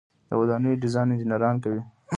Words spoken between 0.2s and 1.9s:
د ودانیو ډیزاین انجنیران کوي